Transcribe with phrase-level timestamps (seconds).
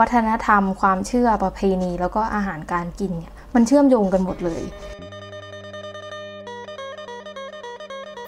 [0.00, 4.62] วัฒนธรรม ความเชื่อประเพณี แล้วก็อาหารการกินเนี่ยมันเชื่อมโยงกันหมดเลย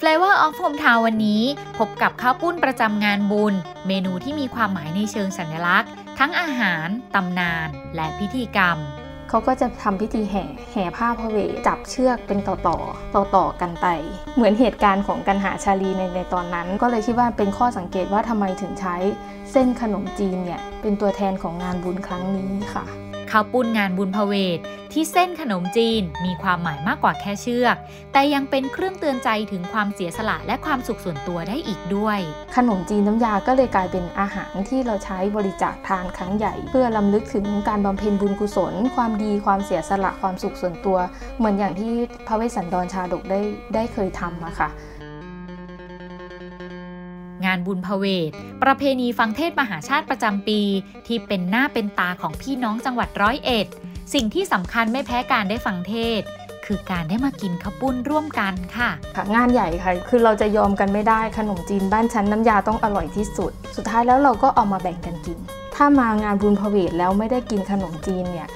[0.00, 1.42] Flavor of Hometown วันนี้
[1.78, 3.54] พบกับข้าวปุ้นประจำงานบุญ
[3.86, 8.78] เมนูที่มีความหมายในเชิงสัญลักษณ์ ทั้งอาหาร ตำนาน และพิธีกรรม
[9.34, 12.78] เขาก็จะทำพิธีแห่แห่ผ้าพระเวทจับเชือกเป็นต่อต่อ
[13.14, 13.86] ต่อต่อกันไป
[14.34, 18.96] เหมือนเหตุการณ์ของกันหาชาลีในในตอนนั้น ก็เลยคิดว่าเป็นข้อสังเกตว่าทำไมถึงใช้
[19.52, 22.84] เส้นขนมจีนเนี่ยเป็นตัวแทนของงานบุญครั้งนี้ค่ะ
[23.30, 24.58] ข้าวปุ้นงานบุญพเวท
[24.92, 27.76] ที่เส้นขนมจีนมีความหมายมากกว่าแค่เชือก
[28.12, 32.18] แต่ยังเป็นเครื่องเตือนใจถึงความเสียสละและความสุขส่วนตัวได้อีกด้วย
[32.56, 40.98] ขนมจีนน้ำยาก็เลยกลายเป็นอาหารที่เราใช้บริจาคทานครั้งใหญ่ เพื่อลำลึกถึงการบำเพ็ญบุญกุศล ความดีความเสียสละความสุขส่วนตัว
[41.38, 41.92] เหมือนอย่างที่
[42.26, 43.40] พระเวสสันดรชาดกได้
[43.74, 44.68] ได้เคยทำอะค่ะ
[47.44, 48.30] งานบุญพเวท
[48.62, 50.60] ประเพณีฟังเทศมหาชาติประจำปี
[51.06, 53.66] ที่เป็นหน้าเป็นตาของพี่น้องจังหวัดร้อยเอ็ด
[54.14, 56.22] สิ่งที่สำคัญไม่แพ้การได้ฟังเทศ
[56.66, 65.38] คือการได้มากินข้าวปุ้นร่วมกันค่ะค่ะ งานใหญ่ค่ะ คือเราจะยอมกันไม่ได้ขนมจีนบ้านชั้นน้ำยาต้องอร่อยที่สุด สุดท้ายแล้วเราก็เอามาแบ่งกันกิน
[65.74, 68.48] ถ้ามางานบุญพเวทแล้วไม่ได้กินขนมจีนเนี่ย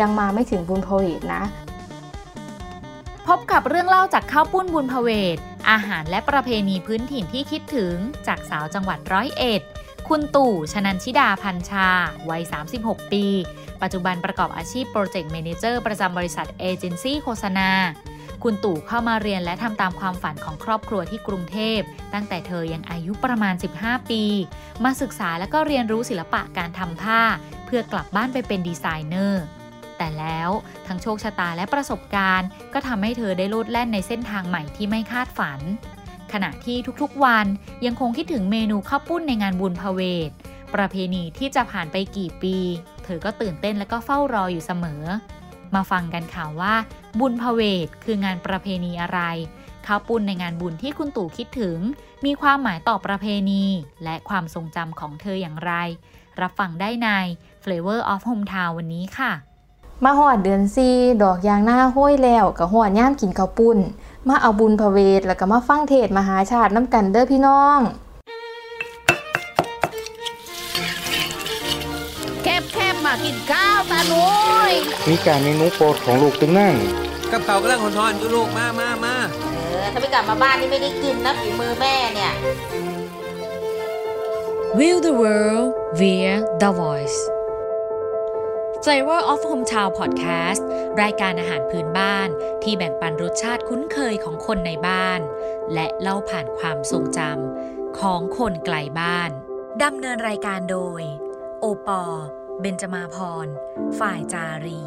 [0.00, 1.42] ยังมาไม่ถึงบุญพเวทนะ
[3.26, 5.36] พบกับเรื่องเล่าจากข้าวปุ้นบุญพเวท
[5.70, 7.94] อาหารและประเพณีพื้นถิ่นที่คิดถึง
[8.26, 9.62] จากสาวจังหวัดร้อยเอ็ด
[10.08, 11.88] คุณตู่ชนันชิดาพันชา
[12.30, 12.42] วัย
[12.76, 13.26] 36 ปี
[13.82, 17.70] ปัจจุบันประกอบอาชีพ project manager ประจำบริษัทเอเจนซี่โฆษณา
[18.42, 21.80] คุณตู่เข้ามาเรียนและทำตามความฝันของครอบครัวที่กรุงเทพ
[22.14, 24.22] ตั้งแต่เธอยังอายุประมาณ 15 ปี
[24.84, 27.20] มาศึกษาและก็เรียนรู้ศิลปะการทำผ้า
[27.66, 29.42] เพื่อกลับบ้านไปเป็นดีไซเนอร์
[30.02, 30.50] แต่แล้ว
[30.86, 35.60] ทั้งโชคชะตาและประสบการณ์ ก็ทำให้เธอได้โลดแล่นในเส้นทางใหม่ที่ไม่คาดฝัน
[36.32, 37.46] ขณะที่ทุกๆวัน
[37.86, 40.30] ยังคงคิดถึงเมนูข้าวปุ้นในงานบุญพเวท
[40.74, 42.56] ประเพณีที่จะผ่านไปกี่ปี
[43.04, 45.02] เธอก็ตื่นเต้นและก็เฝ้ารออยู่เสมอ
[45.74, 46.74] มาฟังกันข่าวว่า
[47.20, 49.20] บุญพเวทคืองานประเพณีอะไร
[49.86, 51.78] ข้าวปุ้นในงานบุญที่คุณตู่คิดถึง
[52.24, 53.64] มีความหมายต่อประเพณี
[54.04, 55.72] และความทรงจำของเธออย่างไร
[56.40, 57.08] รับฟังได้ใน
[57.62, 59.32] Flavor of Hometown วันนี้ค่ะ
[60.04, 60.88] มาหอดเดือนซี
[61.22, 63.78] ดอกยางหน้าห้อยแล้วกับหอดย่ามกินข้าวปุ้น
[64.28, 67.78] มาเอาบุญพระเวทแล้วก็มาฟังเทศมหาชาติน้ำกันเด้อพี่น้อง
[72.42, 74.26] แคบแคบมากินข้าวตาหนุ
[74.70, 74.72] ย
[75.08, 76.74] มีการเมนูโปรดของลูกตึงนั่ง
[77.32, 79.14] กับเก่ากำลังหอนทอนอยู่ลูกมามามา
[79.54, 82.32] เออถ้าไม่กลับมาบ้านนี่ไม่ได้กินนะฝีมือแม่เนี่ย
[84.78, 85.66] Will the world
[86.00, 86.32] via
[86.62, 87.18] the voice
[88.86, 90.62] Flavor of Hometown Podcast
[91.02, 92.28] รายการอาหารพื้นบ้าน
[92.62, 95.20] ที่แบ่งปันรสชาติคุ้นเคยของคนในบ้าน
[95.74, 99.30] และเล่าผ่านความทรงจำของคนไกลบ้าน
[99.82, 101.02] ดำเนินรายการโดย
[101.60, 102.02] โอปอ
[102.60, 103.46] เบนจมาพร
[103.98, 104.82] ฝ่ายจารี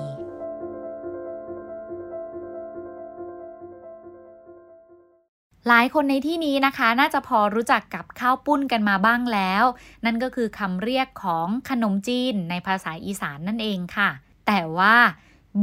[5.70, 9.64] หลายคนในที่นี้นะคะ น่าจะพอรู้จักกับข้าวปุ้นกันมาบ้างแล้ว
[10.06, 14.10] นั่นก็คือคำเรียกของขนมจีนในภาษาอีสานนั่นเองค่ะ
[14.48, 14.96] แต่ว่า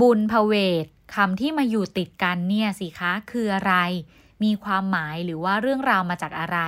[0.00, 0.54] บุญพเว
[0.84, 3.74] ทคำที่มาอยู่ติดกันเนี่ยสิคะคืออะไร
[4.42, 6.58] มีความหมายหรือว่าเรื่องราวมาจากอะไร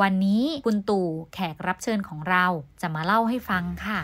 [0.00, 2.44] วันนี้คุณตู่แขกรับเชิญของเรา
[2.80, 4.00] จะมาเล่าให้ฟังค่ะ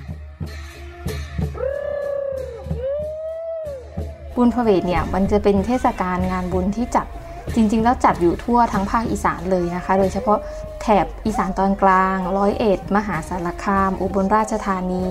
[4.36, 7.06] บุญพเวทเนี่ยมันจะเป็นเทศกาลงานบุญที่จัด
[7.54, 10.38] จริงๆ แล้วจัดอยู่ทั่วทั้งภาคอีสานเลยนะคะ โดยเฉพาะ
[10.82, 15.04] แถบอีสานตอนกลาง ร้อยเอ็ด มหาสารคาม อุบลราชธานี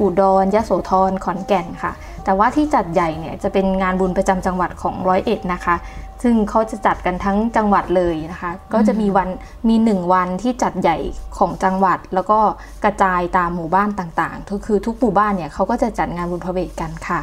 [0.00, 1.92] อุดร ยะโสธร ขอนแก่นค่ะ
[2.24, 5.76] แต่ว่าที่จัดใหญ่เนี่ยจะเป็นงานบุญประจำจังหวัดของร้อยเอ็ดนะคะ
[6.22, 9.28] ซึ่งเขาจะจัดกันทั้งจังหวัดเลยนะคะ ก็จะมีวัน
[9.68, 10.96] มีหนึ่งวันที่จัดใหญ่
[11.38, 12.38] ของจังหวัด แล้วก็
[12.84, 17.20] กระจายตามหมู่บ้านต่างๆคือทุกหมู่บ้านเนี่ยเขาก็จะจัดงานบุญพระเวทกันค่ะ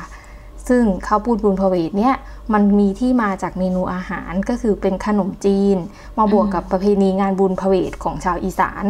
[0.69, 2.15] ซึ่งข้าวปูนบุญพเวทเนี่ย
[2.53, 5.77] มันมีที่มาจากเมนูอาหารก็คือเป็นขนมจีน
[6.17, 8.83] มาบวกกับประเพณีงานบุญพเวทของชาวอีสาน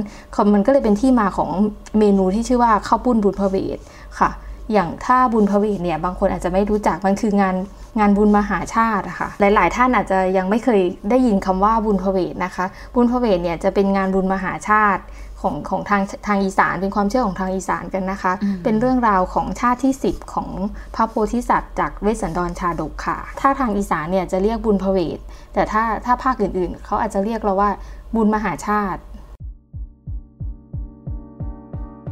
[0.53, 1.51] มันก็เลยเป็นที่มาของ
[1.99, 3.77] เมนูที่ชื่อว่าข้าวปุ้นบุญพเวท
[4.19, 4.29] ค่ะ
[4.71, 7.55] อย่างถ้าบุญพเวทเนี่ยบางคนอาจจะไม่รู้จักมันคืองาน
[7.99, 12.65] งานบุญมหาชาติค่ะ หลาย ๆ ท่านอาจจะยังไม่เคยได้ยินคำว่าบุญพเวทนะคะ
[12.95, 15.03] บุญพเวทเนี่ยจะเป็นงานบุญมหาชาติ
[15.41, 18.33] ของของทางทางอีสานเป็นความเชื่อของทางอีสานกันนะคะ
[18.63, 20.49] เป็นเรื่องราวของชาติที่ 10 ของ
[20.95, 25.19] พระโพธิสัตว์จากเวสสันดรชาดกค่ะ ถ้าทางอีสานเนี่ยจะเรียกบุญพเวท
[25.53, 27.69] แต่ถ้าถ้าภาคอื่น ๆ เขาอาจจะเรียกเราว่า
[28.15, 29.01] บุญมหาชาติ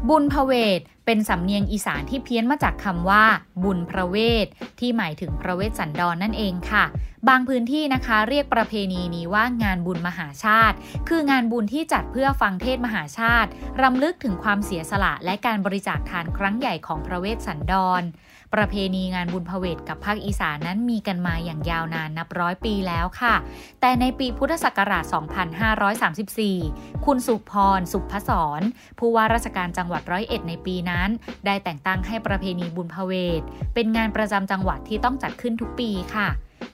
[0.09, 3.23] บุญพเวทเป็นสำเนียงอีสานที่เพี้ยนมาจากคำว่า
[3.63, 4.15] บุญพระเว
[4.45, 4.47] ท
[4.79, 6.85] ที่หมายถึงพระเวทสันดรนนั่นเองค่ะ
[7.29, 10.75] บางพื้นที่นะคะเรียกประเพณีนี้ว่างานบุญมหาชาติ
[11.09, 13.49] คืองานบุญที่จัดเพื่อฟังเทศมหาชาติ
[13.81, 18.01] รำลึกถึงความเสียสละและการบริจาคทานครั้งใหญ่ของพระเวทสันดร
[18.53, 23.35] ประเพณีงานบุญพเวทกับภาคอีสานนั้นมีกันมาอย่างยาวนานนับร้อยปีแล้วค่ะ
[23.81, 25.03] แต่ในปีพุทธศักราช
[26.09, 28.61] 2534 คุณสุพร สุพศร
[28.99, 31.09] ผู้ว่าราชการจังหวัดร้อยเอ็ดในปีนั้น
[31.45, 33.41] ได้แต่งตั้งให้ประเพณีบุญพเวท
[33.73, 36.29] เป็นงานประจำจังหวัดที่ต้องจัดขึ้นทุกปีค่ะ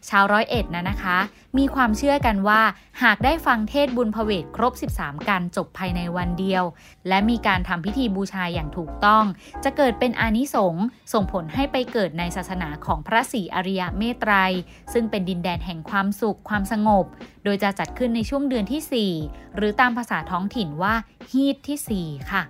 [0.10, 1.18] ชาวร้อยเอ็ดนะนะคะ
[1.58, 2.62] มีความเชื่อกันว่า
[3.04, 6.64] หากได้ฟังเทศบุญพเวทครบ 13กันจบภายในวันเดียว
[7.08, 9.24] และมีการทำพิธีบูชาอย่างถูกต้อง
[9.64, 14.34] จะเกิดเป็นอานิสงส์ส่งผลให้ไปเกิดในศาสนาของพระศรีอริยเมตไตร
[14.94, 17.06] ซึ่งเป็นดินแดนแห่งความสุขความสงบ
[17.44, 20.94] โดยจะจัดขึ้นในช่วงเดือนที่ 4 หรือตามภาษาท้องถิ่นว่า
[21.32, 22.44] ฮีดที่ 4 ค่ะ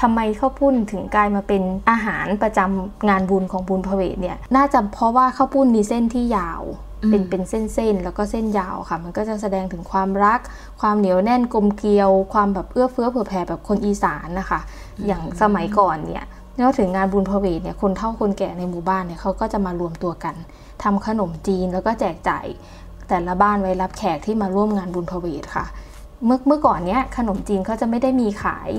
[0.00, 6.62] ทำไมข้าวปุ้นถึงกลายมาเป็นอาหารประจำงานบุญของบุญพเวทเนี่ย น่าจะเพราะว่าข้าวปุ้นมีเส้นที่ยาว
[7.04, 10.40] อืมเป็นเป็นเส้นๆ แล้วก็เส้นยาวค่ะ มันก็จะแสดงถึงความรัก
[10.80, 14.60] ความเหนียวแน่นกลมเกลียว ความแบบเอื้อเฟื้อเผื่อแผ่แบบคนอีสานนะคะ
[15.06, 16.24] อย่างสมัยก่อนเนี่ย
[16.60, 20.34] นอกถึงงานบุญพเวทเนี่ยคนเฒ่าคนแก่ในหมู่บ้านเนี่ยเขาก็จะมารวมตัวกัน
[20.82, 22.46] ทำขนมจีนแล้วก็แจกจ่าย
[23.08, 25.66] แต่ละบ้านไว้รับแขกที่มาร่วมงานบุญพเวทค่ะ
[26.24, 28.70] เมื่อเมื่อก่อนเนี้ยขนมจีนเขาจะไม่ได้มีขาย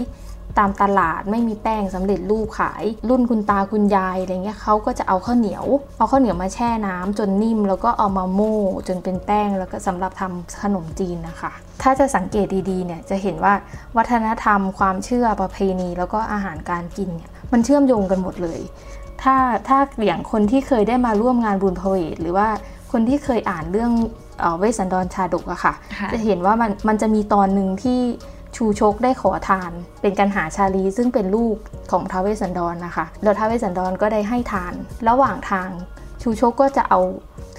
[0.59, 5.65] ตามตลาดไม่มีแป้งสำเร็จรูปขาย รุ่นคุณตาคุณยายอะไรเงี้ยเขาก็จะเอาข้าวเหนียว
[5.97, 8.57] เอาข้าวเหนียวมาแช่น้ำจนนิ่ม แล้วก็เอามาโม่
[8.87, 11.51] จนเป็นแป้งแล้วก็สำหรับทำขนมจีนนะคะ
[11.81, 13.53] ถ้าจะสังเกตดีๆเนี่ยจะเห็นว่า
[13.97, 18.59] วัฒนธรรมความเชื่อประเพณี แล้วก็อาหารการกินเนี่ยมันเชื่อมโยงกันหมดเลย
[19.23, 19.35] ถ้า
[19.67, 22.47] ถ้าอย่างคนที่เคยได้มาร่วมงานบุญพเวทหรือว่า
[22.91, 23.91] คนที่เคยอ่านเรื่อง
[24.39, 27.99] เออเวสสันดรชาดกอะค่ะค่ะ จะเห็นว่ามันมันจะมีตอนหนึ่งที่
[28.55, 29.71] ชูชกได้ขอทาน
[30.01, 31.55] เป็นกันหาชาลีซึ่งเป็นลูก
[31.91, 34.73] ของท้าวเวสสันดรนนะคะ แล้วท้าวเวสสันดรก็ได้ให้ทาน
[35.09, 35.69] ระหว่างทาง
[36.21, 36.99] ชูชกก็จะเอา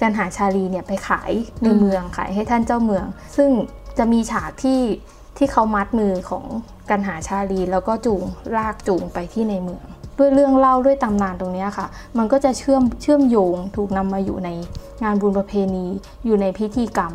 [0.01, 1.31] กันหาชาลีเนี่ยไปขาย
[1.63, 3.05] ในเมืองขายให้ท่านเจ้าเมือง
[3.37, 3.49] ซึ่ง
[3.97, 4.81] จะมีฉากที่
[5.37, 6.45] ที่เขามัดมือของ
[6.89, 8.23] กันหาชาลีแล้วก็จูง
[8.57, 9.85] ลากจูงไปที่ในเมือง
[10.17, 11.87] ด้วยเรื่องเล่าด้วยตำนานตรงนี้ค่ะ
[12.17, 14.49] มันก็จะเชื่อมเชื่อมโยงถูกนำมาอยู่ใน
[15.03, 15.85] งานบุญประเพณี
[16.25, 17.13] อยู่ในพิธีกรรม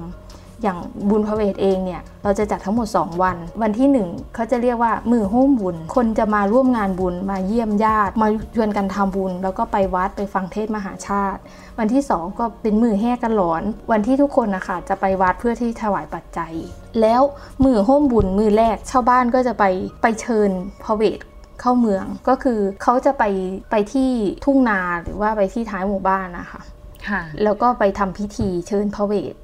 [0.62, 0.78] อย่าง
[1.08, 11.40] บุญพระเวทเองเนี่ยเราจะจัดทั้งหมด 2 วัน วันที่ 1เขาจะเรียกว่ามือโฮมบุญ คนจะมาร่วมงานบุญมาเยี่ยมญาติ มาชวนกันทำบุญ แล้วก็ไปวัดไปฟังเทศน์มหาชาติ
[11.78, 13.62] วันที่ 2 ก็เป็นมือแห่กันหลอน
[13.92, 16.52] วันที่ทุกคนนะคะจะไปวัดเพื่อที่ถวายปัจจัย
[17.00, 17.22] แล้ว
[17.64, 19.64] มือโฮมบุญมือแรกชาวบ้านก็จะไป
[20.02, 20.50] ไปเชิญ
[20.84, 21.18] พระเวท
[21.60, 23.24] เข้าเมืองก็คือเขาจะไป
[23.70, 24.10] ไปที่
[24.44, 26.60] ทุ่งนาหรือว่าไปที่ท้ายหมู่บ้านนะคะ
[27.08, 29.34] ค่ะแล้วก็ไปทำพิธีเชิญพระเวท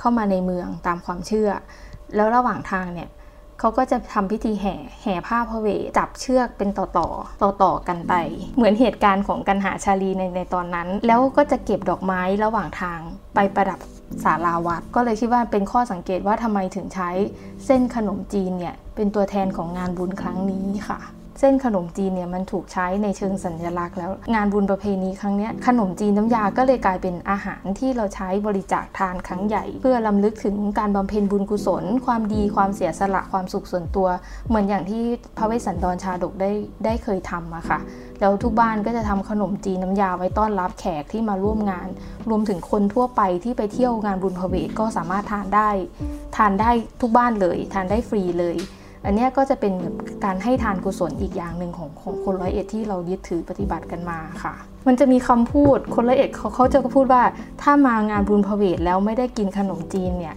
[0.00, 1.50] เข้ามาในเมืองตามความเชื่อ
[2.14, 3.10] แล้วระหว่างทางเนี่ย
[3.58, 5.68] เขาก็จะทำพิธีแห่แห่ผ้าพระเว
[5.98, 7.08] จับเชือกเป็นต่อต่อ
[7.42, 8.14] ต่อต่อกันไป
[8.56, 12.98] เหมือนเหตุการณ์ของกันหาชาลีในในตอนนั้น แล้วก็จะเก็บดอกไม้ระหว่างทาง
[13.34, 13.78] ไปประดับ
[14.24, 17.10] ศาลาวัด ก็เลยคิดว่าเป็นข้อสังเกตว่าทำไมถึงใช้
[17.66, 21.00] เส้นขนมจีนเนี่ยเป็นตัวแทนของงานบุญครั้งนี้ค่ะ
[21.40, 34.08] เส้นขนมจีนเนี่ยมันถูกใช้ในเชิงสัญลักษณ์แล้วงานบุญประเพณีครั้งนี้ขนมจีนน้ำยาก็เลยกลายเป็นอาหารที่เราใช้บริจาคทานครั้งใหญ่ เพื่อลำลึกถึงการบำเพ็ญบุญกุศล ความดีความเสียสละความสุขส่วนตัว
[34.48, 35.02] เหมือนอย่างที่
[35.38, 36.50] พระเวสสันดรชาดกได้
[36.84, 37.78] ได้เคยทำอะค่ะ
[38.20, 41.88] แล้วทุกบ้านก็จะทำขนมจีนน้ำยาไว้ต้อนรับแขกที่มาร่วมงาน
[42.28, 45.70] รวมถึงคนทั่วไปที่ไปเที่ยวงานบุญพเวทก็สามารถทานได้
[46.36, 46.70] ทานได้
[47.00, 48.58] ทุกบ้านเลย ทานได้ฟรีเลย
[49.04, 49.94] อันเนี้ยก็จะเป็นแบบ
[50.24, 54.54] การให้ทานกุศลอีกอย่างหนึ่งของของคนร้อยเอ็ดที่เรายึดถือปฏิบัติกันมาค่ะ
[54.86, 57.22] มันจะมีคำพูดคนร้อยเอ็ดเขาเขาจะพูดว่า
[57.62, 60.36] ถ้ามางานบุญพเวทแล้วไม่ได้กินขนมจีนเนี่ย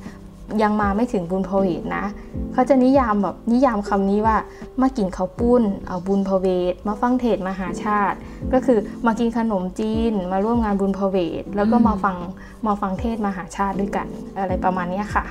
[0.64, 2.06] ยังมาไม่ถึงบุญพเวทนะ
[2.54, 4.38] เขาจะนิยามแบบนิยามคำนี้ว่า
[4.82, 8.18] มากินข้าวปุ้น เอาบุญพเวท มาฟังเทศน์มหาชาติ
[8.54, 12.18] ก็คือมากินขนมจีน มาร่วมงานบุญพเวท แล้วก็มาฟัง
[12.68, 14.08] มาฟังเทศน์มหาชาติด้วยกัน
[14.40, 15.26] อะไรประมาณเนี้ยค่ะ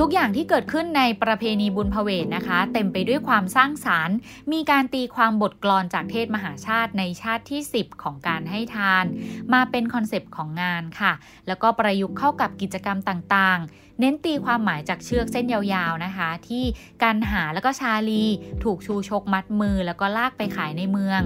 [0.00, 4.16] ทุกอย่างที่เกิดขึ้นในประเพณีบุญพเวทนะคะ เต็มไปด้วยความสร้างสารรค์
[4.52, 9.04] มีการตีความบทกลอนจากเทศมหาชาติในชาติที่ 10 ของการให้ทาน
[9.52, 11.12] มาเป็นคอนเซปต์ของงานค่ะ
[11.46, 16.64] แล้วก็ประยุกต์เข้ากับกิจกรรมต่างๆ เน้นตีความหมายจากเชือกเส้นยาวๆนะคะ ที่
[17.02, 18.24] กัณหาแล้วก็ชาลี
[18.64, 21.20] ถูกชูชกมัดมือแล้วก็ลากไปขายในเมือง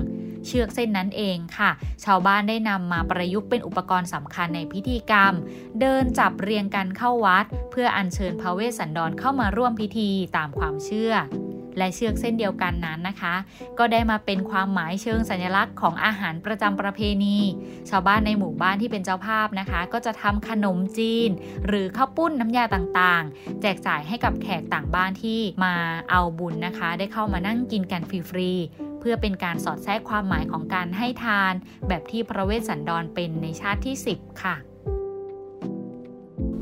[0.47, 1.71] เชือกเส้นนั้นเองค่ะ
[2.05, 5.33] ชาวบ้านได้นำมาประยุกต์เป็นอุปกรณ์สำคัญในพิธีกรรม
[5.81, 11.13] เดินจับเรียงกันเข้าวัด เพื่ออัญเชิญพระเวสสันดรเข้ามาร่วมพิธีตามความเชื่อ
[11.79, 13.35] และเชือกเส้นเดียวกันนั้นนะคะ
[13.79, 17.39] ก็ได้มาเป็นความหมายเชิงสัญลักษณ์ของอาหารประจำประเพณี
[17.91, 21.31] ชาวบ้านในหมู่บ้านที่เป็นเจ้าภาพนะคะ ก็จะทำขนมจีน
[21.67, 25.75] หรือข้าวปุ้นน้ำยาต่างๆ แจกจ่ายให้กับแขกต่างบ้านที่มา
[26.11, 31.53] เอาบุญนะคะ ได้เข้ามานั่งกินกันฟรีๆเพื่อเป็นการสอดแทรกความหมายของการให้ทาน
[31.89, 34.57] แบบที่พระเวสสันดรเป็นในชาติที่ 10 ค่ะ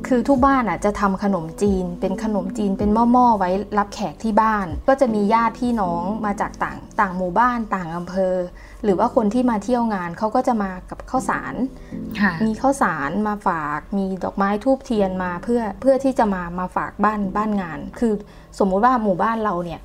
[0.09, 8.35] คือทุกบ้านอะจะทำขนมจีน เป็นขนมจีนเป็นหม้อๆไว้รับแขกที่บ้าน ก็จะมีญาติพี่น้องมาจากต่างต่างหมู่บ้านต่างอำเภอ
[8.85, 11.55] หรือว่าคนที่มาเที่ยวงานเขาก็จะมากับข้าวสาร
[12.45, 18.13] มีข้าวสารมาฝาก มีดอกไม้ทูบเทียนมาเพื่อเพื่อที่จะมามาฝากบ้านบ้านงาน คือ
[18.59, 19.81] สมมุติว่าหมู่บ้านเราเนี่ย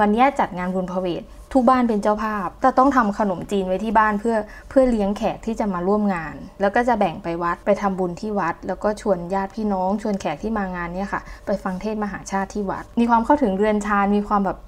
[0.00, 1.22] วันเนี้ยจัดงานบุญพเวท
[1.52, 4.36] ทุกบ้านเป็นเจ้าภาพจะต้องทำขนมจีนไว้ที่บ้านเพื่อ
[4.68, 14.58] เพื่อเลี้ยงแขกที่จะมาร่วมงาน แล้วก็จะแบ่งไปวัดไปทำบุญที่วัด แล้วก็ชวนญาติพี่น้อง ชวนแขกที่มางานเนี่ยค่ะ ไปฟังเทศมหาชาติที่วัด มีความเข้าถึงเรือนชานมีความแบบ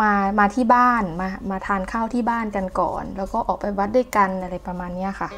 [0.00, 5.28] มามาที่บ้านมามาทานข้าวที่บ้านกันก่อน แล้วก็ออกไปวัดด้วยกันอะไรประมาณนี้ค่ะ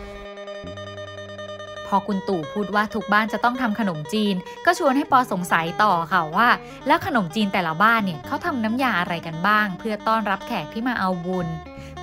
[1.89, 4.35] พอคุณตู่พูดว่าทุกบ้านจะต้องทำขนมจีน
[4.67, 6.49] ก็ชวนให้ปอสงสัยต่อค่ะว่า
[6.87, 11.49] แล้วขนมจีนแต่ละบ้านเนี่ยเขาทำน้ำยาอะไรกันบ้าง เพื่อต้อนรับแขกที่มาเอาบุญ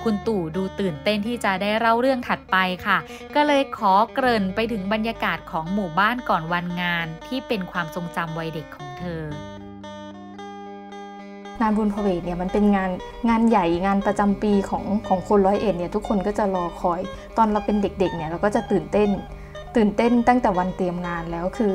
[0.02, 2.98] คุณตู่ดูตื่นเต้นที่จะได้เล่าเรื่องถัดไปค่ะ
[3.34, 9.22] ก็เลยขอเกริ่นไปถึงบรรยากาศของหมู่บ้านก่อนวันงาน ที่เป็นความทรงจำวัยเด็กของเธอ
[11.60, 12.90] งานบุญพเวทเนี่ยมันเป็นงาน
[13.28, 17.00] งานใหญ่งานประจำปีของของคนร้อยเอ็ดเนี่ยทุกคนก็จะรอคอย
[17.36, 19.10] ตอนเราเป็นเด็กๆเนี่ยเราก็จะตื่นเต้น
[19.76, 21.72] ตื่นเต้นตั้งแต่วันเตรียมงานแล้วคือ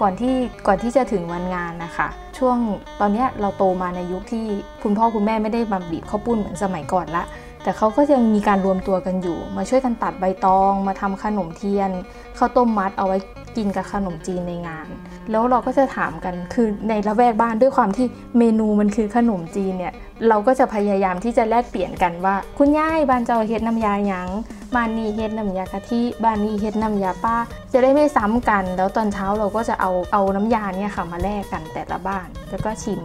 [0.00, 0.34] ก่อนที่
[0.66, 2.08] ก่อนที่จะถึงวันงานนะคะ
[2.38, 2.56] ช่วง
[3.00, 4.44] ตอนนี้เราโตมาในยุคที่
[4.82, 7.24] คุณพ่อคุณแม่ไม่ได้มาบีบข้าวปุ้นเหมือนสมัยก่อนละ
[7.62, 11.90] แต่เขาก็ยังมีการรวมตัวกันอยู่ มาช่วยกันตัดใบตอง มาทำขนมเทียน
[12.38, 13.18] ข้าวต้มมัดเอาไว้
[13.56, 14.86] กินกับขนมจีนในงาน
[15.30, 18.06] แล้วเราก็จะถามกันคือในละแวกบ้านด้วยความที่
[18.38, 19.94] เมนูมันคือขนมจีนเนี่ย
[20.28, 24.28] เราก็จะพยายามที่จะแลกเปลี่ยนกันว่า คุณย่ายบ้านเจ้าเฮ็ดน้ำยาหยัง
[24.74, 27.36] บ้านนี้เฮ็ดน้ำยากะทิบ้านนี้เฮ็ดน้ำยาป้า
[27.72, 33.00] จะได้ไม่ซ้ำกัน แล้วตอนเช้าเราก็จะเอาเอาน้ำยาเนี่ยค่ะมาแลกกันแต่ละบ้าน แล้วก็ชิม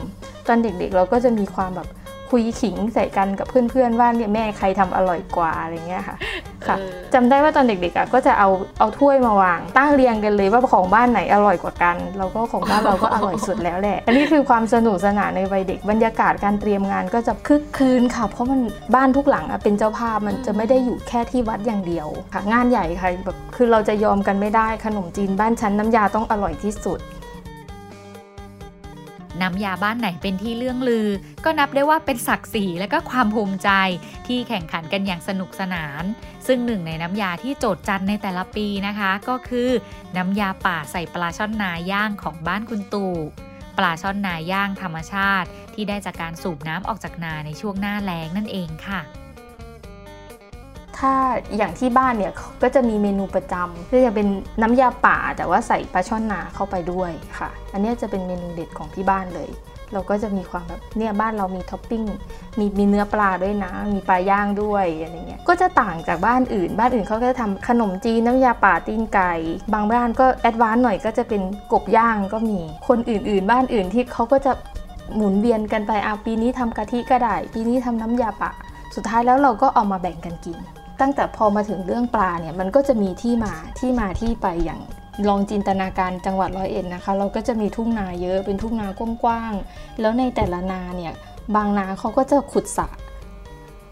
[0.48, 1.88] ตอนเด็กๆ เราก็จะมีความแบบ
[2.32, 6.16] คุยขิงใส่กันกับเพื่อนๆว่าเนี่ยแม่ใครทำอร่อยกว่าอะไรเงี้ยค่ะ
[6.68, 6.78] ค่ะ
[7.14, 18.62] จำได้ว่าตอนเด็กๆอะก็จะเอาเอาถ้วยมาวาง ตั้งเรียงกันเลยว่าของบ้านไหนอร่อยกว่ากัน เราก็ของบ้านเราก็อร่อยสุดแล้วแหละอันนี้คือความสนุกสนานในวัยเด็กบรรยากาศการเตรียมงานก็จะคึกคืนค่ะ เพราะมัน
[18.96, 27.00] บ้านทุกหลังอะเป็นเจ้าภาพมันจะไม่ได้อยู่แค่ที่วัดอย่างเดียวค่ะ งานใหญ่ค่ะแบบคือเราจะยอมกันไม่ได้ขนมจีนบ้านชั้นน้ำยาต้องอร่อยที่สุด
[29.42, 31.08] น้ำยาบ้านไหนเป็นที่เลื่องลือ
[31.44, 33.70] ก็นับได้ว่าเป็นศักดิ์ศรีและก็ความภูมิใจ
[34.28, 36.04] ที่แข่งขันกันอย่างสนุกสนาน
[36.48, 39.70] ซึ่งหนึ่งในน้ำยาที่โจดจันในแต่ละปีนะคะ ก็คือ
[40.18, 43.16] น้ำยาป่าใส่ปลาช่อนนาย่างของบ้านคุณตู่
[43.78, 49.02] ปลาช่อนนาย่างธรรมชาติ ที่ได้จากการสูบน้ำออกจากนาในช่วงหน้าแล้งนั่นเองค่ะ
[51.00, 51.14] ถ้า
[51.58, 54.28] อย่างที่บ้านเนี่ยก็จะมีเมนูประจำก็จะเป็น
[54.62, 59.50] น้ำยาป่าแต่ว่าใส่ปลาช่อนนาเข้าไปด้วยค่ะ อันนี้จะเป็นเมนูเด็ดของที่บ้านเลย
[59.94, 62.04] เราก็จะมีความแบบเนี่ยบ้านเรามีท็อปปิ้ง
[62.60, 69.34] มีมีเนื้อปลาด้วยนะ มีปลาย่างด้วยอะไรเงี้ยก็จะต่างจากบ้านอื่น บ้านอื่นเขาก็จะทำขนมจีนน้ำยาป่าตีนไก่
[69.74, 71.42] บางบ้านก็ advance หน่อยก็จะเป็น
[71.74, 74.52] กบย่างก็มีคนอื่น ๆ บ้านอื่นที่เขาก็จะ
[75.16, 78.52] หมุนเวียนกันไปอาปีนี้ทำกะทิก็ได้ ปีนี้ทำน้ำยาป่า
[78.96, 80.58] สุดท้ายแล้วเราก็เอามาแบ่งกันกิน
[81.02, 84.82] ตั้งแต่พอมาถึงเรื่องปลาเนี่ยมันก็จะมีที่มาที่มาที่ไปอย่าง
[85.28, 88.88] ลองจินตนาการจังหวัดร้อยเอ็ดนะคะ เราก็จะมีทุ่งนาเยอะเป็นทุ่งนา
[89.24, 91.14] กว้างๆแล้วในแต่ละนาเนี่ย
[91.56, 92.88] บางนาเขาก็จะขุดสระ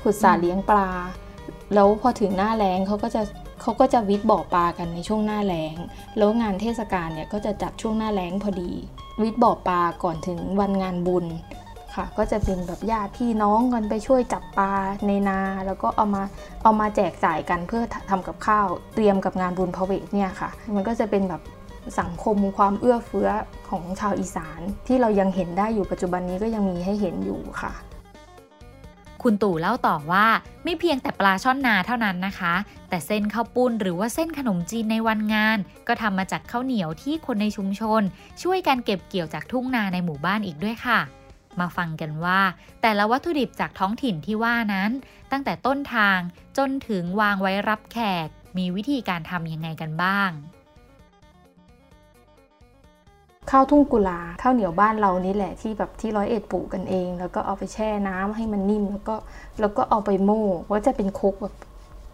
[0.04, 0.90] ขุดสระเลี้ยงปลา
[1.74, 3.22] แล้วพอถึงหน้าแล้งเขาก็จะ
[3.62, 5.76] เขาก็จะวิทย์บ่อปลากันในช่วงหน้าแล้ง
[6.18, 8.72] แล้วงานเทศกาลเนี่ยก็จะจัดช่วงหน้าแล้งพอดี
[9.22, 11.26] วิทย์บ่อปลาก่อนถึงวันงานบุญ
[11.98, 14.72] ค่ะ ก็จะเป็นแบบญาติพี่น้องกันไปช่วยจับปลา
[15.08, 16.24] ในนา แล้วก็เอามา
[16.63, 21.42] เอามาแจกจ่ายกันเพื่อทำกับข้าวเตรียมกับงานบุญพระเวทเนี่ยค่ะ มันก็จะเป็นแบบ
[22.00, 23.30] สังคมความเอื้อเฟื้อ
[23.70, 27.74] ของชาวอีสาน ที่เรายังเห็นได้อยู่ปัจจุบันนี้ก็ยังมีให้เห็นอยู่ค่ะ
[29.24, 30.25] คุณตู่เล่าต่อว่า
[30.63, 32.54] ไม่เพียงแต่ปลาช่อนนาเท่านั้นนะคะ
[32.89, 38.01] แต่เส้นข้าวปุ้นหรือว่าเส้นขนมจีนในวันงาน ก็ทำมาจากข้าวเหนียวที่คนในชุมชน
[38.44, 41.00] ช่วยกันเก็บเกี่ยวจากทุ่งนาในหมู่บ้านอีกด้วยค่ะ
[41.60, 42.40] มาฟังกันว่า
[42.82, 44.92] แต่ละวัตถุดิบจากท้องถิ่นที่ว่านั้น
[45.32, 46.20] ตั้งแต่ต้นทาง
[46.58, 50.32] จนถึงวางไว้รับแขก มีวิธีการทำยังไงกันบ้าง
[53.52, 59.16] ข้าวทุ่งกุลาข้าวเหนียวบ้านเรานี่แหละที่แบบที่ร้อยเอ็ดปลูกกันเอง แล้วก็เอาไปแช่น้ำให้มันนิ่ม แล้วก็
[59.60, 61.56] แล้วก็เอาไปโม่ว่าจะเป็นครกแบบ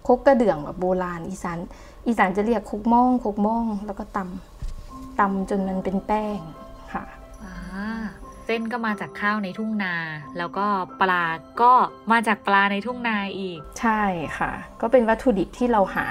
[0.07, 1.57] ครกกระเดื่องแบบโบราณอีสาน
[2.07, 6.39] อีสานจะเรียกครกม่องครกม่องแล้วก็ตำตำจนมันเป็นแป้ง
[6.93, 7.03] ค่ะ
[7.43, 7.55] อ่า
[8.45, 9.95] เส้นก็มาจากข้าวในทุ่งนา
[10.37, 10.65] แล้วก็
[11.01, 11.25] ปลา
[11.61, 11.73] ก็
[12.11, 14.01] มาจากปลาในทุ่งนาอีก ใช่
[14.37, 16.07] ค่ะ ก็เป็นวัตถุดิบที่เราหา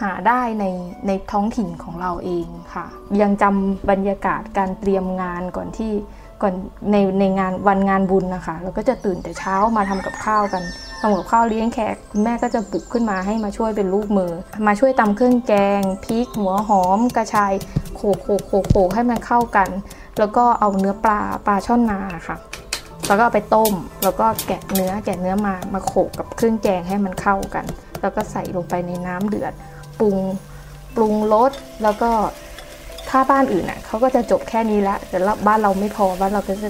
[0.00, 0.64] หาได้ใน
[1.06, 2.86] ในท้องถิ่นของเราเองค่ะ
[3.22, 5.92] ยังจำบรรยากาศการเตรียมงานก่อนที่
[6.42, 6.54] ก่อน
[6.90, 10.62] ในในงานวันงานบุญนะคะ เราก็จะตื่นแต่เช้ามาทำกับข้าวกัน
[11.00, 14.32] ทำกับข้าวเลี้ยงแขกคุณแม่ก็จะปลุกขึ้นมาให้มาช่วยเป็นลูกมือ
[14.66, 17.52] มาช่วยตำเครื่องแกงพริกหัวหอมกระชาย
[17.96, 19.68] โขกโขกโขกโขกให้มันเข้ากัน
[20.18, 22.36] แล้วก็เอาเนื้อปลาปลาช่อนนาค่ะ
[23.06, 27.64] แล้วก็เอาไปต้ม แล้วก็แกะเนื้อแกะเนื้อมามาโขกกับเครื่องแกงให้มันเข้ากัน
[28.00, 29.52] แล้วก็ใส่ลงไปในน้ำเดือด
[30.00, 30.16] ปรุง
[30.96, 32.10] ปรุงรสแล้วก็
[33.08, 36.68] ถ้าบ้านอื่นน่ะเขาก็จะจบแค่นี้ละแต่บ้านเราไม่พอบ้านเราก็จะ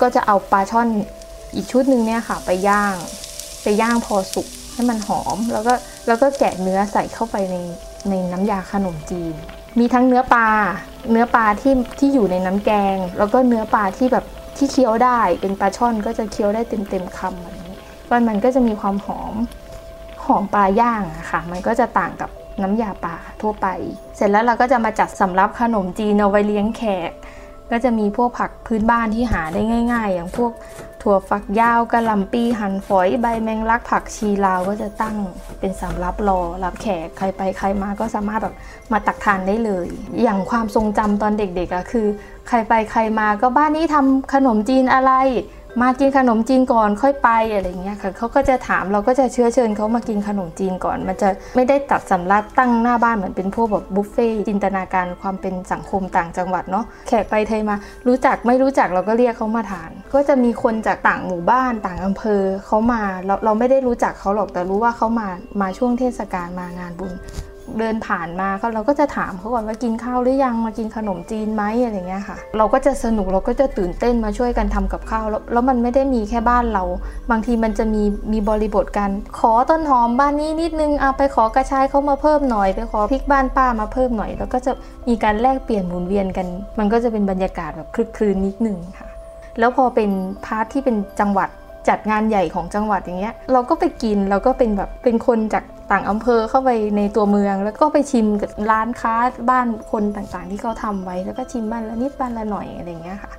[0.00, 0.88] ก็จะเอาปลาช่อน
[1.54, 2.96] อีกชุดหนึ่งเนี่ยค่ะ ไปย่าง
[3.62, 5.72] ไปย่างพอสุกให้มันหอม แล้วก็
[6.06, 7.56] แล้วก็แกะเนื้อใส่เข้าไปใน
[8.10, 9.34] ในน้ำยาขนมจีน
[9.78, 10.48] มีทั้งเนื้อปลา
[11.10, 14.24] เนื้อปลาที่ที่อยู่ในน้ำแกง แล้วก็เนื้อปลาที่แบบ
[14.56, 17.74] ที่เคี้ยวได้ เป็นปลาช่อนก็จะเคี้ยวได้เต็มเต็มคำแบบนี้
[18.10, 19.34] มันมันก็จะมีความหอม
[20.24, 22.30] หอมปลาย่างอะค่ะ มันก็จะต่างกับ
[22.62, 23.66] น้ำยาปลาทั่วไป
[24.16, 27.10] เสร็จแล้วเราก็จะมาจัดสำรับขนมจีนเอาไว้เลี้ยงแขก
[27.70, 29.60] ก็จะมีพวกผักพื้นบ้านที่หาได้
[29.92, 30.52] ง่าย ๆ อย่างพวก
[31.02, 35.16] ถั่วฝักยาวกะหล่ำปีหั่นฝอยใบแมงลักผักชีลาวก็จะตั้ง
[35.60, 38.54] เป็นสำรับรอรับแขกใครไปใครมาก็สามารถแบบ
[38.92, 39.86] มาตักทานได้เลย
[40.22, 42.06] อย่างความทรงจำตอนเด็กๆอะคือ
[42.48, 45.12] ใครไปใครมาก็บ้านนี้ทำขนมจีนอะไร
[45.82, 57.76] มากินขนมจีนก่อนค่อยไปอะไรเงี้ยค่ะเขาก็จะถามเราก็จะเชื้อเชิญเขามากินขนมจีนก่อน มันจะไม่ได้ตัดสำรับตั้งหน้าบ้านเหมือนเป็นพวกแบบบุฟเฟ่ต์จินตนาการความเป็นสังคมต่างจังหวัดเนาะแขกไปไทยมา
[58.08, 65.28] รู้จักไม่รู้จักเราก็เรียกเขามาทาน ก็จะมีคนจากต่างหมู่บ้านต่างอำเภอเขามาเราเราไม่ได้รู้จักเขาหรอกแต่รู้ว่าเขามา
[65.60, 67.12] มาช่วงเทศกาลมางานบุญ
[67.78, 76.84] เดินผ่านมาเขาเราก็จะถามเขาก่อนว่ากินข้าวหรือยังมากินขนมจีนไหมอะไรเงี้ยค่ะ เราก็จะสนุกเราก็จะตื่นเต้นมาช่วยกันทำกับข้าวแล้วแล้วมันไม่ได้มีแค่บ้านเรา
[77.30, 84.72] บางทีมันจะมีมีบริบทกันขอต้นหอมบ้านนี้นิดนึงเอาไปขอกระชายเขามาเพิ่มหน่อยไปขอพริกบ้านป้ามาเพิ่มหน่อย แล้วก็จะ
[85.08, 86.46] มีการแลกเปลี่ยนหมุนเวียนกัน
[86.78, 89.08] มันก็จะเป็นบรรยากาศแบบคลึกคลืนนิดนึงค่ะ
[89.58, 90.10] แล้วพอเป็น
[90.44, 91.48] พาร์ทที่เป็นจังหวัด
[91.88, 99.14] จัดงานใหญ่ของจังหวัดอย่างเงี้ยเราก็ไปกินเราก็เป็นแบบเป็นคนจาก ต่างอำเภอเข้าไปในตัวเมือง แล้วก็ไปชิมกับร้านค้า
[99.50, 103.32] บ้านคนต่างๆ ที่เขาทำไว้ แล้วก็ชิมบ้านละนิดบ้านละหน่อยอะไรเงี้ยค่ะ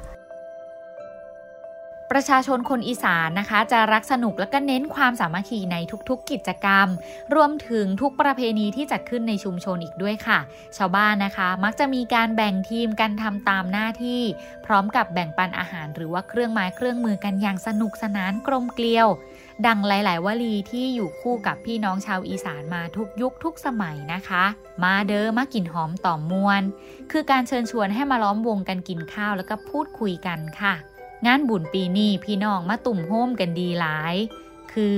[2.11, 5.77] ประชาชนคนอีสานนะคะ จะรักสนุกและก็เน้นความสามัคคีใน
[6.09, 6.87] ทุกๆ กิจกรรม
[7.35, 10.39] รวมถึงทุกประเพณีที่จัดขึ้นในชุมชนอีกด้วยค่ะ
[10.77, 14.21] ชาวบ้านนะคะ มักจะมีการแบ่งทีมกันทำตามหน้าที่
[14.65, 19.07] พร้อมกับแบ่งปันอาหารหรือว่าเครื่องไม้เครื่องมือกันอย่างสนุกสนานกลมเกลียว
[19.67, 24.43] ดังหลาย ๆ วลีที่อยู่คู่กับพี่น้องชาวอีสานมาทุกยุคทุกสมัยนะคะ
[24.83, 26.61] มาเด้อมากินหอมต่อมวล
[27.11, 30.73] คือการเชิญชวนให้มาล้อมวงกันกินข้าวแล้วก็พูดคุยกันค่ะ
[31.27, 34.15] งานบุญปีนี้พี่น้องมาตุ่มโฮมกันดีหลาย
[34.73, 34.97] คือ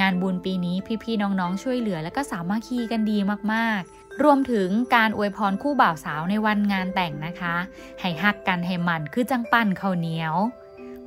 [0.00, 3.18] งานบุญปีนี้พี่ๆน้องๆช่วยเหลือและก็สามัคคีกันดี
[3.52, 7.56] มากๆ รวมถึงการอวยพรคู่บ่าวสาวในวันงานแต่งนะคะ
[8.00, 10.34] ให้ฮักกันให้มันคือจังปั้นข้าวเหนียว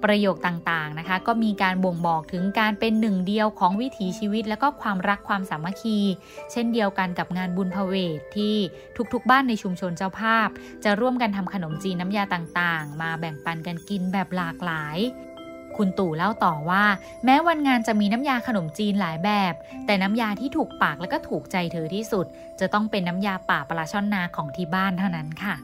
[0.03, 5.99] ประโยคต่างๆนะคะ ก็มีการบ่งบอกถึงการเป็นหนึ่งเดียวของวิถีชีวิต และก็ความรักความสามัคคี
[6.51, 8.55] เช่นเดียวกันกับงานบุญพเวทที่
[9.13, 10.47] ทุกๆ บ้านในชุมชนเจ้าภาพ
[10.83, 14.99] จะร่วมกันทำขนมจีนน้ำยาต่างๆ มาแบ่งปันกันกินแบบหลากหลาย
[15.77, 16.83] คุณตู่เล่าต่อว่า
[17.25, 19.53] แม้วันงานจะมีน้ำยาขนมจีนหลายแบบ
[19.85, 22.25] แต่น้ำยาที่ถูกปากและก็ถูกใจเธอที่สุด
[22.59, 25.55] จะต้องเป็นน้ำยาป่าปลาช่อนนาของที่บ้านเท่านั้นค่ะ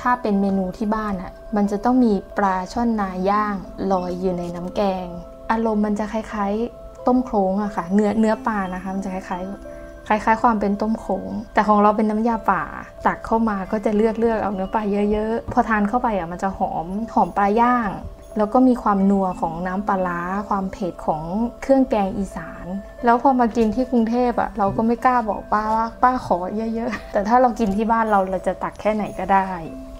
[0.00, 3.54] ถ้าเป็นเมนูที่บ้านอะ มันจะต้องมีปลาช่อนนาย่าง
[3.92, 5.06] ลอยอยู่ในน้ำแกง
[5.50, 12.62] อารมณ์มันจะคล้ายๆ ต้มโครงอะค่ะ เนื้อเนื้อปลานะคะ มันจะคล้ายๆ คล้าย ๆ ความเป็นต้มโขง แต่ของเราเป็นน้ำยาป่า
[13.06, 17.88] ตักเข้ามาก็จะเลือกเลือกเอาเนื้อปลาเยอะๆ พอทานเข้าไปอะมันจะหอมหอมปลาย่าง
[18.36, 21.22] แล้วก็มีความนัวของน้ำปลาร้าความเผ็ดของ
[21.62, 22.66] เครื่องแกงอีสาน
[23.04, 26.36] แล้วพอมากินที่กรุงเทพอะเราก็ไม่กล้าบอกป้าว่าป้าขอ
[26.74, 29.48] เยอะๆ แต่ถ้าเรากินที่บ้านเราเราจะตักแค่ไหนก็ได้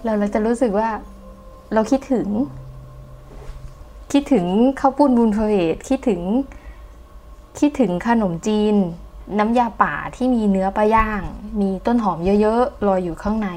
[0.03, 0.89] เราเราจะรู้สึกว่า
[1.73, 2.27] เราคิดถึง
[4.11, 4.45] คิดถึง
[4.79, 6.21] ข้าวปุ้นบุญพเวทคิดถึง
[7.59, 8.75] คิดถึงขนมจีน
[9.39, 11.21] น้ำยาป่าที่มีเนื้อปลาย่าง
[11.61, 13.49] มีต้นหอมเยอะๆลอยอยู่ข้างใน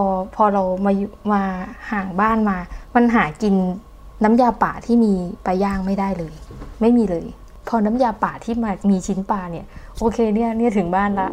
[0.00, 0.02] อ
[0.34, 0.92] พอเรามา
[1.32, 1.42] มา
[1.90, 2.56] ห่างบ้านมา
[2.94, 3.54] มันหากิน
[4.24, 5.12] น้ำยาป่าที่มี
[5.46, 6.34] ปลาย่างไม่ได้เลย
[6.80, 7.26] ไม่มีเลย
[7.68, 9.66] พอน้ำยาป่าที่มามีชิ้นปลาเนี่ย
[9.98, 11.28] โอเคเนี่ยเนี่ยถึงบ้านละ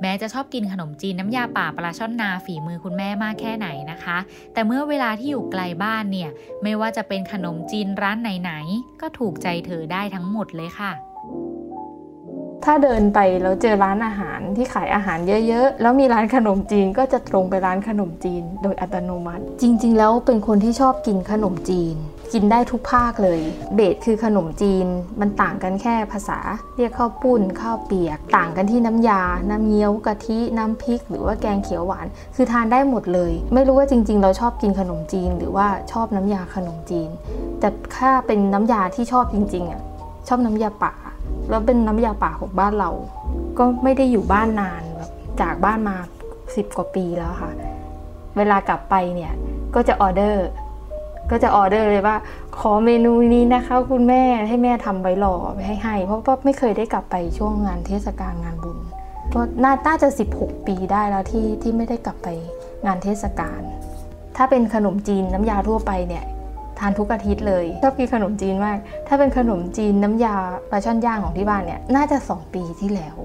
[0.00, 4.18] แม้จะชอบกินขนมจีนน้ำยาป่าปลาช่อนนาฝีมือคุณแม่มากแค่ไหนนะคะ
[4.52, 6.30] แต่เมื่อเวลาที่อยู่ไกลบ้านเนี่ย
[6.62, 10.92] ไม่ว่าจะเป็นขนมจีนร้านไหนๆก็ถูกใจเธอได้ทั้งหมดเลยค่ะ
[12.64, 15.18] ถ้าเดินไปแล้วเจอร้านอาหารที่ขายอาหาร
[15.48, 21.96] เยอะๆ แล้วมีร้านขนมจีนก็จะตรงไปร้านขนมจีน โดยอัตโนมัติ จริง ๆ แล้วเป็นคนที่ชอบกินขนมจีน
[22.32, 23.40] กินได้ทุกภาคเลย
[23.74, 24.86] เบสคือขนมจีน
[25.20, 26.38] มันต่างกันแค่ภาษา
[26.76, 37.08] เรียกข้าวปุ้นข้าวเปียก ต่างกันที่น้ำยา น้ำเงี้ยวกะทิ น้ำพริก หรือว่าแกงเขียวหวาน คือทานได้หมดเลย ไม่รู้ว่าจริง ๆ เราชอบกินขนมจีน หรือว่าชอบน้ำยาขนมจีน
[37.60, 39.80] แต่ถ้าเป็นน้ำยาที่ชอบจริงๆอะ
[40.28, 40.94] ชอบน้ำยาป่า
[41.50, 42.90] แล้วเป็นน้ำยาป่าของบ้านเรา
[43.58, 45.10] ก็ไม่ได้อยู่บ้านนานแบบ
[45.40, 45.96] จากบ้านมา
[46.56, 47.52] สิบกว่าปีแล้วค่ะ
[48.36, 49.32] เวลากลับไปเนี่ย
[49.74, 50.46] ก็จะออเดอร์
[51.30, 52.16] ก็จะออเดอร์เลยว่า
[52.58, 55.34] ขอเมนูนี้นะคะคุณแม่ให้แม่ทำไว้รอ
[55.66, 58.78] ให้ให้ เพราะว่าไม่เคยได้กลับไปช่วงงานเทศกาลงานบุญ
[59.34, 62.28] ก็น่าน่าจะ 16 ปีได้แล้วที่ที่ไม่ได้กลับไป
[62.86, 63.60] งานเทศกาล
[64.36, 66.24] ถ้าเป็นขนมจีนน้ำยาทั่วไปเนี่ย
[66.80, 70.36] ทานทุกอาทิตย์เลยชอบกินขนมจีนมาก ถ้าเป็นขนมจีนน้ำยา
[70.70, 73.16] ปลาช่อนย่างของที่บ้านเนี่ยน่าจะ 2 ปีที่แล้ว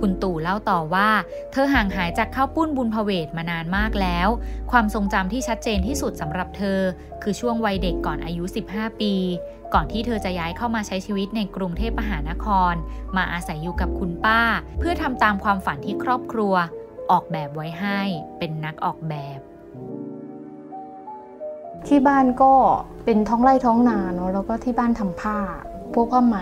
[0.00, 1.08] คุณตู่เล่าต่อว่า
[1.52, 4.28] เธอห่างหายจากข้าวปุ้นบุญพเวทมานานมากแล้ว
[4.70, 6.78] ความทรงจำที่ชัดเจนที่สุดสำหรับเธอ
[7.22, 9.14] คือช่วงวัยเด็กก่อนอายุ 15 ปี
[9.74, 12.74] ก่อนที่เธอจะย้ายเข้ามาใช้ชีวิตในกรุงเทพมหานคร
[13.16, 14.40] มาอาศัยอยู่กับคุณป้า
[14.78, 16.54] เพื่อทำตามความฝันที่ครอบครัว
[17.10, 18.00] ออกแบบไว้ให้
[18.38, 19.40] เป็นนักออกแบบ
[21.88, 22.52] ที่บ้านก็
[23.04, 25.38] เป็นท้องไร่ท้องนาเนาะแล้วก็ที่บ้านทำผ้า
[25.94, 26.38] พวกผ้าไหม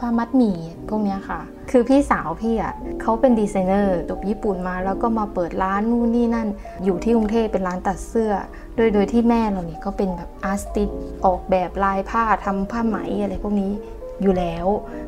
[0.00, 6.48] ผ้ามัดหมี่พวกเนี้ยค่ะ คือพี่สาวพี่อะเขาเป็นดีไซเนอร์จบญี่ปุ่นมา แล้วก็มาเปิดร้านนู่นนี่นั่น
[6.84, 8.32] อยู่ที่กรุงเทพเป็นร้านตัดเสื้อ
[8.76, 10.90] โดยโดยที่แม่เราเนี่ยก็เป็นแบบอาร์ติส
[11.24, 13.72] ออกแบบลายผ้าทำผ้าไหมอะไรพวกนี้
[14.22, 14.66] อยู่แล้ว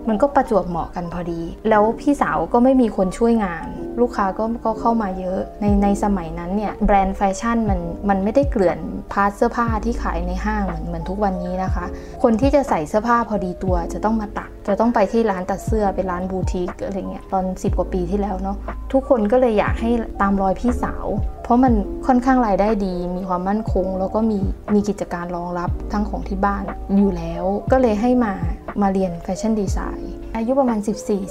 [0.09, 3.67] มันก็ประจวบเหมาะกันพอดี แล้วพี่สาวก็ไม่มีคนช่วยงาน
[4.01, 8.79] ลูกค้าก็ก็เข้ามาเยอะในในสมัยนั้นเนี่ยแบรนด์แฟชั่นมันมันไม่ได้เกลื่อน
[9.13, 11.85] กลาดเสื้อผ้าที่ขายในห้างเหมือนเหมือนทุกวันนี้นะคะ
[12.23, 18.57] คนที่จะใส่เสื้อผ้าพอดีตัวจะต้องมาตัด จะต้องไปที่ร้านตัดเสื้อเป็นร้านบูติกอะไรเงี้ยตอน 10 กว่าปีที่แล้วเนาะ
[18.93, 19.91] ทุกคนก็เลยอยากให้
[20.21, 21.07] ตามรอยพี่สาว
[21.43, 21.73] เพราะมัน
[22.07, 24.39] ค่อนข้างรายได้ดี มีความมั่นคง แล้วก็มี
[24.75, 26.63] มีกิจการรองรับทั้งของที่บ้าน
[26.97, 28.35] อยู่แล้ว ก็เลยให้มา
[28.83, 30.79] มาเรียน fashion design อายุประมาณ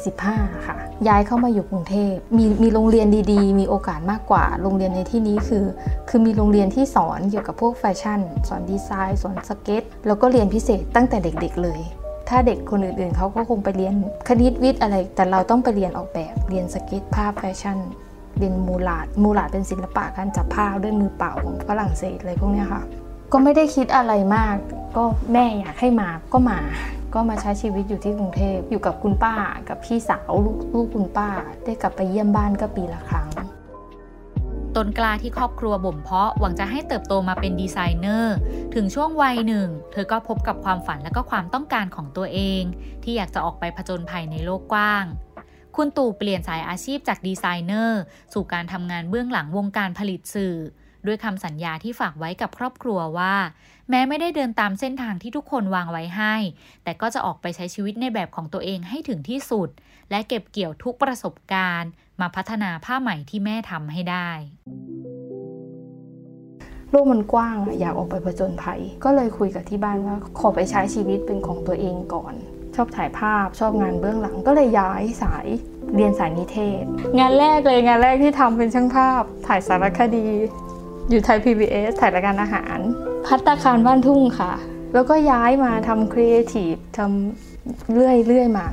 [0.05, 0.77] 14-15 ค่ะ
[1.07, 5.65] ย้ายเข้ามาอยู่กรุงเทพมีมีโรงเรียนดีๆ มีโอกาสมากกว่า โรงเรียนในที่นี้คือ
[6.09, 11.81] คือมีโรงเรียนที่สอนเกี่ยวกับพวกแฟชั่น สอนดีไซน์สอนสเก็ต แล้วก็เรียนพิเศษตั้งแต่เด็กๆเลย
[12.29, 13.93] ถ้าเด็กคนอื่นๆเขาก็คงไปเรียน
[14.27, 17.77] คณิตวิทย์อะไร แต่เราต้องไปเรียนออกแบบ เรียนสเก็ตภาพแฟชั่น
[18.37, 22.83] เรียนมูลาดมูลาดเป็นศิลปะการจับผ้าด้วยมือเปล่าของฝรั่งเศสอะไรพวกนี้ค่ะ
[23.31, 24.55] ก็ไม่ได้คิดอะไรมาก
[24.97, 25.03] ก็
[25.33, 26.59] แม่อยากให้มาก็มา
[27.13, 29.33] ก็มาใช้ชีวิตอยู่ที่กรุงเทพอยู่กับคุณป้า
[29.69, 31.29] กับพี่สาวลูกลูกคุณป้า
[31.63, 33.29] ได้กลับไปเยี่ยมบ้านก็ปีละครั้ง
[34.75, 38.35] ต้นกล้าที่ครอบครัวบ่มเพาะหวังจะให้เติบโตมาเป็นดีไซเนอร์
[38.75, 42.63] ถึงช่วงวัยหนึ่ง เธอก็พบกับความฝันและก็ความต้องการของตัวเอง
[43.03, 45.05] ที่อยากจะออกไปผจญภัยในโลกกว้าง
[45.75, 48.01] คุณตู่เปลี่ยนสายอาชีพจากดีไซเนอร์
[48.33, 50.55] สู่การทำงานเบื้องหลังวงการผลิตสื่อ
[51.07, 53.35] ด้วยคำสัญญาที่ฝากไว้กับครอบครัวว่า
[53.89, 56.35] แม้ไม่ได้เดินตามเส้นทางที่ทุกคนวางไว้ให้
[56.83, 59.69] แต่ก็จะออกไปใช้ชีวิตในแบบของตัวเองให้ถึงที่สุด
[60.11, 64.29] และเก็บเกี่ยวทุกประสบการณ์ มาพัฒนาผ้าไหมที่แม่ทำให้ได้
[66.89, 72.33] โลกมันกว้างอะอยากออกไปผจญภัย ก็เลยคุยกับที่บ้านว่าขอไปใช้ชีวิตเป็นของตัวเองก่อน
[72.75, 75.47] ชอบถ่ายภาพชอบงานเบื้องหลังก็เลยย้ายสาย
[75.95, 76.83] เรียนสายนิเทศ
[77.19, 80.27] งานแรกเลยงานแรกที่ทำเป็นช่างภาพ ถ่ายสารคดี
[81.09, 82.77] อยู่ไทย PBS ถ่ายรายการอาหาร
[83.25, 84.51] พัตตาคารบ้านทุ่งค่ะ
[84.93, 88.67] แล้วก็ย้ายมาทำครีเอทีฟทำเรื่อยเรื่อยมา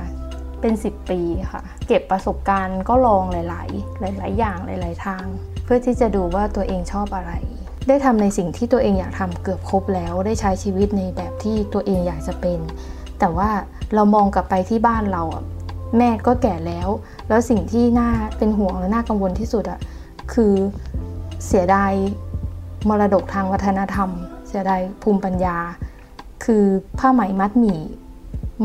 [0.61, 3.63] เป็น 10 ปีค่ะ เก็บประสบการณ์ก็ลองหลา
[4.13, 5.25] ย ๆ หลาย ๆ อย่างหลาย ๆ ทาง
[5.65, 7.31] เพื่อที่จะดูว่าตัวเองชอบอะไร
[7.87, 12.59] ได้ทำในสิ่งที่ตัวเองอยากทำเกือบครบแล้ว ได้ใช้ชีวิตในแบบที่ตัวเองอยากจะเป็น
[13.19, 13.49] แต่ว่า
[13.95, 15.23] เรามองกลับไปที่บ้านเรา
[15.97, 16.87] แม่ก็แก่แล้ว
[17.29, 19.79] แล้วสิ่งที่น่าเป็นห่วงและน่ากังวลที่สุดอะ
[20.33, 20.53] คือ
[21.45, 21.93] เสียดาย
[22.89, 24.09] มรดกทางวัฒนธรรม
[24.47, 25.57] เสียดายภูมิปัญญา
[26.45, 26.65] คือ
[26.99, 27.81] ผ้าไหมมัดหมี่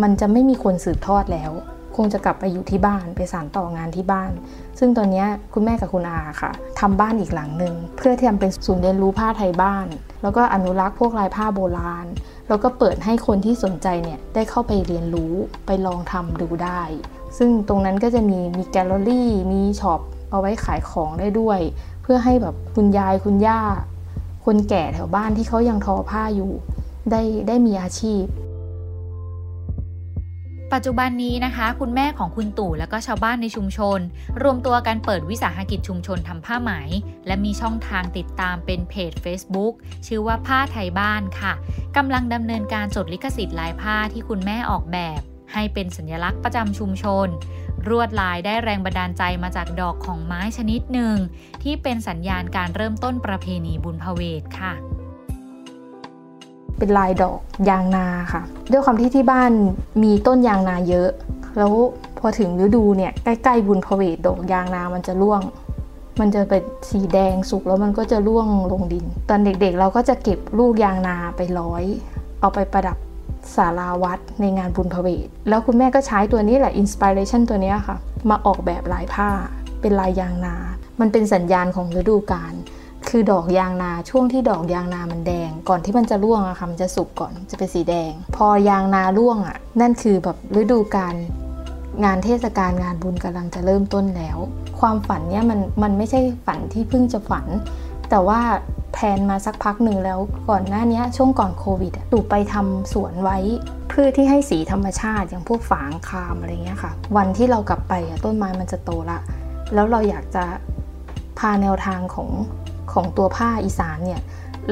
[0.02, 1.52] มันจะไม่มีคนสืบทอดแล้ว
[1.96, 4.30] คงจะกลับไปอยู่ที่บ้านไปสานต่องานที่บ้าน
[4.78, 9.86] ซึ่งตอนนี้คุณแม่กับคุณอาค่ะทำบ้านอีกหลังหนึ่งเพื่อที่ทำเป็นศูนย์เรียนรู้ผ้าไทยบ้าน
[10.22, 12.06] แล้วก็อนุรักษ์พวกลายผ้าโบราณ
[12.48, 15.32] แล้วก็เปิดให้คนที่สนใจเนี่ยได้เข้าไปเรียนรู้
[15.66, 16.82] ไปลองทำดูได้
[17.38, 21.60] ซึ่งตรงนั้นก็จะมีมีแกลเลอรี่มีช็อปเอาไว้ขายของได้ด้วย
[22.06, 23.60] พื่อให้แบบคุณยายคุณย่า
[24.44, 26.52] คนแก่แถวบ้านที่เขายังทอผ้าอยู่
[27.10, 28.24] ได้ได้มีอาชีพ
[30.72, 34.00] ปัจจุบันนี้นะคะ คุณแม่ของคุณตู่และก็ชาวบ้านในชุมชน
[34.42, 36.72] รวมตัวกันเปิดวิสาหกิจชุมชนทำผ้าไหม
[37.26, 39.72] และมีช่องทางติดตามเป็นเพจ Facebook
[40.06, 41.52] ชื่อว่าผ้าไทยบ้านค่ะ
[41.96, 45.20] กำลังดำเนินการจดลิขสิทธิ์ลายผ้าที่คุณแม่ออกแบบ
[45.52, 47.28] ให้เป็นสัญลักษณ์ประจำชุมชน
[47.90, 51.16] รวดลายได้แรงบันดาลใจมาจากดอกของไม้ชนิดหนึ่ง
[51.62, 54.72] ที่เป็นสัญญาณการเริ่มต้นประเพณีบุญพเวทค่ะ
[56.78, 59.52] เป็นลายดอกยางนาค่ะ ด้วยความที่ที่บ้าน
[60.02, 61.10] มีต้นยางนาเยอะ
[61.58, 61.72] แล้ว
[62.18, 65.40] พอถึงฤดูเนี่ยใกล้ๆบุญพเวทดอกยางนามันจะร่วง
[66.20, 71.84] มันจะเป็นสีแดงสุกแล้วมันก็จะร่วงลงดิน ตอนเด็กๆเราก็จะเก็บลูกยางนาไปร้อย
[72.40, 72.96] เอาไปประดับ
[73.54, 77.96] ศาลาวัดในงานบุญพเวทแล้วคุณแม่ก็ใช้ตัวนี้แหละอินสปิเรชันตัวนี้ค่ะ
[78.30, 79.30] มาออกแบบลายผ้า
[79.80, 80.56] เป็นลายยางนา
[81.00, 82.54] มันเป็นสัญญาณของฤดูกาล
[83.08, 91.14] คือดอกยางนาช่วงที่ดอกยางนามันแดง ก่อนที่มันจะร่วงอะค่ะมันจะสุกก่อนจะเป็นสีแดง พอยางนาร่วงอะนั่นคือแบบฤดูกาล
[92.04, 94.38] งานเทศกาลงานบุญกำลังจะเริ่มต้นแล้ว
[94.80, 97.46] ความฝันเนี่ยมันมันไม่ใช่ฝันที่เพิ่งจะฝัน
[98.10, 98.40] แต่ว่า
[98.98, 100.18] แพลนมาสักพักหนึ่งแล้ว
[100.50, 103.38] ก่อนหน้านี้ช่วงก่อนโควิดตู่ไปทำสวนไว้
[103.88, 107.92] เพื่อที่ให้สีธรรมชาติอย่างพวกฝางคามอะไรเงี้ยค่ะ วันที่เรากลับไป
[108.24, 109.18] ต้นไม้มันจะโตละ
[109.74, 110.44] แล้วเราอยากจะ
[111.38, 112.30] พาแนวทางของ
[112.92, 114.20] ของตัวผ้าอีสานเนี่ย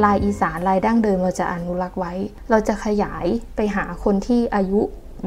[0.04, 2.12] ลายอีสานลายดั้งเดิมเราจะอนุรักษ์ไว้
[2.50, 4.80] เราจะขยายไปหาคนที่อายุ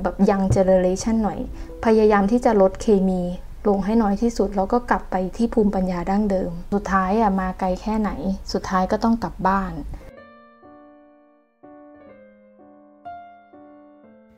[0.04, 1.40] แบบยังเจเนเรชันหน่อย
[1.86, 3.22] พยายามที่จะลดเคมี
[3.68, 8.12] ลงให้น้อยที่สุดแล้วก็กลับไปที่ภูมิปัญญาดั้งเดิม สุดท้ายอะมาไกลแค่ไหน
[8.54, 9.74] สุดท้ายก็ต้องกลับบ้าน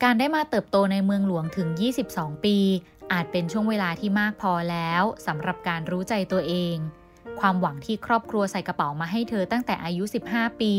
[0.04, 1.68] การได้มาเติบโตในเมืองหลวงถึง
[2.08, 2.58] 22 ปี
[3.12, 6.76] อาจเป็นช่วงเวลาที่มากพอแล้วสำหรับการรู้ใจตัวเอง
[7.39, 10.74] ความหวังที่ครอบครัวใส่กระเป๋ามาให้เธอตั้งแต่อายุ 15 ปี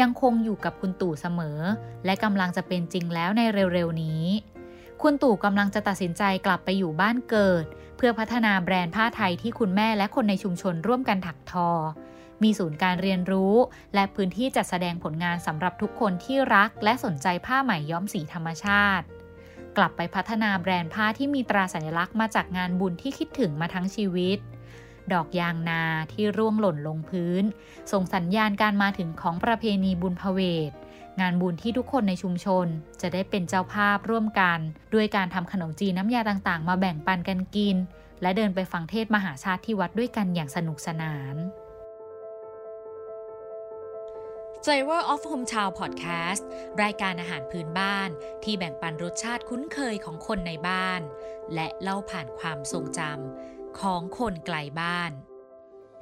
[0.00, 1.58] ยังคงอยู่กับคุณตู่เสมอ
[2.04, 3.42] และกำลังจะเป็นจริงแล้วใน
[3.74, 4.22] เร็วๆนี้
[5.04, 7.64] คุณตู่กำลังจะตัดสินใจกลับไปอยู่บ้านเกิด
[7.96, 11.70] เพื่อพัฒนาแบรนด์ผ้าไทยที่คุณแม่และคนในชุมชนร่วมกันถักทอ
[12.42, 13.54] มีศูนย์การเรียนรู้
[13.94, 19.06] และพื้นที่จัดแสดงผลงานสำหรับทุกคนที่รัก และสนใจผ้าไหมย้อมสีธรรมชาติ
[19.76, 24.38] กลับไปพัฒนาแบรนด์ผ้าที่มีตราสัญลักษณ์มาจากงานบุญที่คิดถึงมาทั้งชีวิต
[25.12, 25.82] ดอกยางนา
[26.12, 27.42] ที่ร่วงหล่นลงพื้น
[27.92, 30.72] ส่งสัญญาณการมาถึงของประเพณีบุญพเวท
[31.20, 32.66] งานบุญที่ทุกคนในชุมชน
[33.00, 34.58] จะได้เป็นเจ้าภาพร่วมกัน
[34.94, 37.76] ด้วยการทำขนมจีนน้ำยาต่างๆ มาแบ่งปันกันกิน
[38.22, 41.36] และเดินไปฟังเทศมหาชาติที่วัดด้วยกันอย่างสนุกสนาน
[44.64, 46.42] Flavor of Hometown Podcast
[46.82, 48.08] รายการอาหารพื้นบ้าน
[48.44, 51.00] ที่แบ่งปันรสชาติคุ้นเคยของคนในบ้าน
[51.54, 55.10] และเล่าผ่านความทรงจำของคนไกลบ้าน